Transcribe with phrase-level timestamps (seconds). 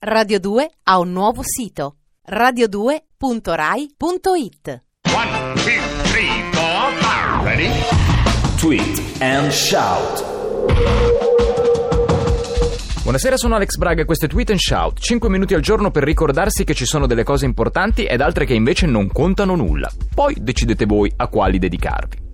[0.00, 1.96] Radio 2 ha un nuovo sito
[2.30, 4.82] radio2.rai.it
[5.12, 7.42] One, two, three, four, five.
[7.42, 7.68] Ready?
[8.58, 10.24] Tweet and shout.
[13.02, 15.00] Buonasera, sono Alex Braga e questo è Tweet and Shout.
[15.00, 18.54] 5 minuti al giorno per ricordarsi che ci sono delle cose importanti ed altre che
[18.54, 19.90] invece non contano nulla.
[20.14, 22.27] Poi decidete voi a quali dedicarvi.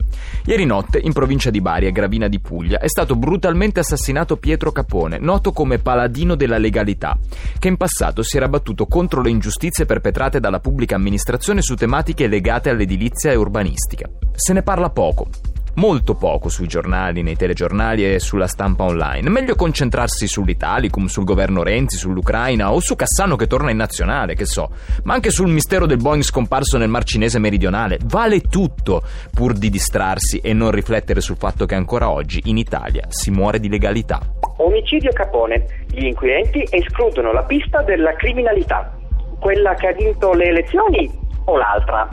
[0.47, 4.73] Ieri notte, in provincia di Bari, a Gravina di Puglia, è stato brutalmente assassinato Pietro
[4.73, 7.19] Capone, noto come paladino della legalità,
[7.59, 12.27] che in passato si era battuto contro le ingiustizie perpetrate dalla pubblica amministrazione su tematiche
[12.27, 14.09] legate all'edilizia e urbanistica.
[14.35, 15.29] Se ne parla poco,
[15.75, 19.29] molto poco sui giornali, nei telegiornali e sulla stampa online.
[19.31, 24.47] Meglio concentrarsi sull'Italicum, sul governo Renzi, sull'Ucraina o su Cassano che torna in nazionale, che
[24.47, 24.71] so,
[25.05, 27.99] ma anche sul mistero del Boeing scomparso nel Mar Cinese meridionale.
[28.05, 33.07] Vale tutto pur di distrarsi e non riflettere sul fatto che ancora oggi in Italia
[33.09, 34.21] si muore di legalità.
[34.57, 35.67] Omicidio Capone.
[35.91, 38.97] Gli inquirenti escludono la pista della criminalità.
[39.39, 41.11] Quella che ha vinto le elezioni
[41.45, 42.09] o l'altra?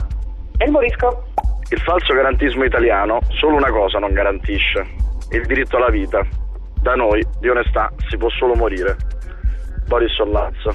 [0.58, 1.31] E il morisco?
[1.72, 4.86] Il falso garantismo italiano solo una cosa non garantisce,
[5.30, 6.22] il diritto alla vita.
[6.82, 8.94] Da noi di onestà si può solo morire.
[9.86, 10.74] Boris Sollazzo.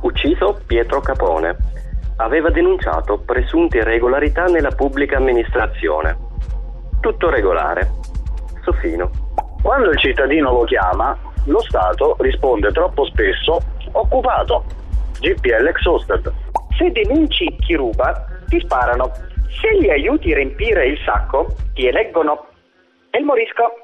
[0.00, 1.54] Ucciso Pietro Capone.
[2.16, 6.16] Aveva denunciato presunte irregolarità nella pubblica amministrazione.
[7.00, 7.90] Tutto regolare.
[8.62, 9.10] Soffino.
[9.60, 13.60] Quando il cittadino lo chiama, lo Stato risponde troppo spesso
[13.92, 14.64] occupato.
[15.20, 16.32] GPL exhausted.
[16.78, 19.30] Se denunci chi ruba, ti sparano.
[19.60, 22.46] Se li aiuti a riempire il sacco, ti eleggono.
[23.10, 23.81] E il morisco?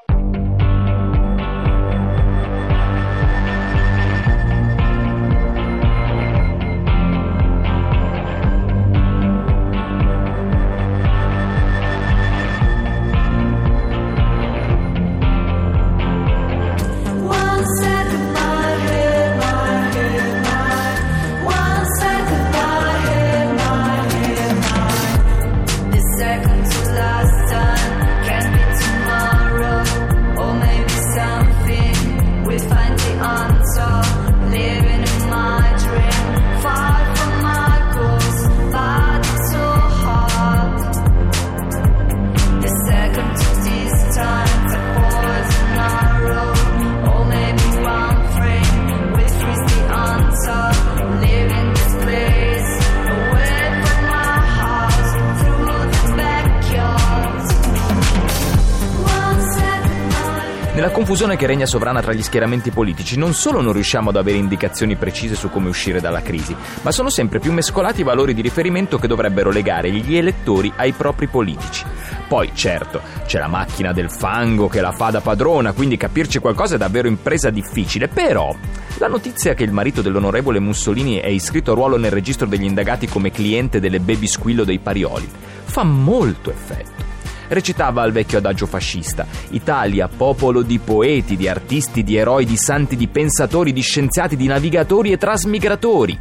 [60.79, 64.39] Nella confusione che regna sovrana tra gli schieramenti politici, non solo non riusciamo ad avere
[64.39, 68.43] indicazioni precise su come uscire dalla crisi, ma sono sempre più mescolati i valori di
[68.43, 71.85] riferimento che dovrebbero legare gli elettori ai propri politici.
[72.29, 76.77] Poi, certo, c'è la macchina del fango che la fa da padrona, quindi capirci qualcosa
[76.77, 78.55] è davvero impresa difficile, però
[78.99, 83.09] la notizia che il marito dell'onorevole Mussolini è iscritto a ruolo nel registro degli indagati
[83.09, 85.29] come cliente delle baby squillo dei Parioli
[85.65, 87.08] fa molto effetto
[87.49, 89.27] recitava al vecchio adagio fascista.
[89.51, 94.47] Italia, popolo di poeti, di artisti, di eroi, di santi, di pensatori, di scienziati, di
[94.47, 96.19] navigatori e trasmigratori.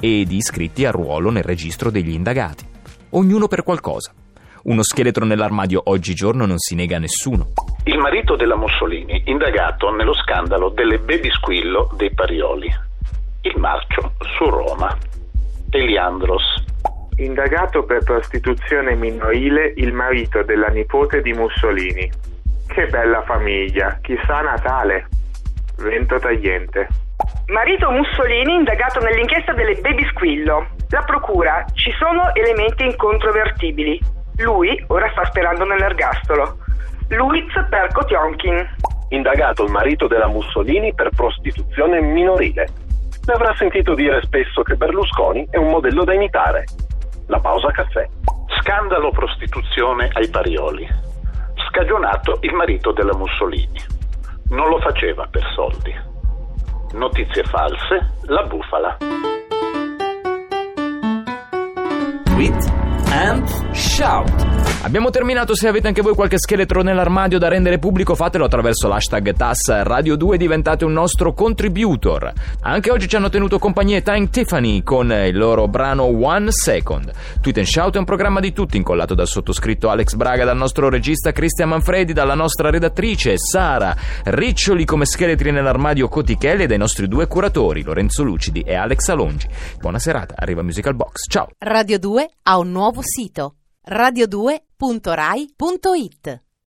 [0.00, 2.64] E di iscritti a ruolo nel registro degli indagati.
[3.10, 4.12] Ognuno per qualcosa.
[4.64, 7.52] Uno scheletro nell'armadio oggigiorno non si nega a nessuno.
[7.84, 12.68] Il marito della Mussolini, indagato nello scandalo delle baby squillo dei Parioli.
[13.42, 14.94] Il marcio su Roma.
[15.70, 16.57] Eliandros.
[17.18, 22.08] Indagato per prostituzione minorile il marito della nipote di Mussolini.
[22.68, 25.08] Che bella famiglia, chissà Natale.
[25.78, 26.86] Vento tagliente.
[27.48, 30.68] Marito Mussolini indagato nell'inchiesta delle baby squillo.
[30.90, 34.00] La procura, ci sono elementi incontrovertibili.
[34.36, 36.58] Lui ora sta sperando nell'ergastolo.
[37.08, 38.64] Luiz Perko Tionkin.
[39.08, 42.68] Indagato il marito della Mussolini per prostituzione minorile.
[43.26, 46.64] Ne avrà sentito dire spesso che Berlusconi è un modello da imitare.
[47.28, 48.08] La pausa caffè.
[48.60, 50.88] Scandalo prostituzione ai Parioli.
[51.68, 53.80] Scagionato il marito della Mussolini.
[54.48, 55.94] Non lo faceva per soldi.
[56.92, 58.96] Notizie false, la bufala.
[62.24, 62.72] Tweet
[63.10, 64.47] and shout.
[64.80, 69.34] Abbiamo terminato, se avete anche voi qualche scheletro nell'armadio da rendere pubblico fatelo attraverso l'hashtag
[69.34, 72.32] TAS Radio 2 e diventate un nostro contributor.
[72.60, 77.10] Anche oggi ci hanno tenuto compagnia Time Tiffany con il loro brano One Second.
[77.40, 80.88] Tweet and Shout è un programma di tutti incollato dal sottoscritto Alex Braga, dal nostro
[80.88, 83.94] regista Cristian Manfredi, dalla nostra redattrice Sara,
[84.26, 89.48] riccioli come scheletri nell'armadio Cotichelli e dai nostri due curatori Lorenzo Lucidi e Alex Alongi.
[89.80, 91.28] Buona serata, arriva Musical Box.
[91.28, 91.48] Ciao!
[91.58, 93.54] Radio 2 ha un nuovo sito
[93.88, 96.40] radio2.rai.it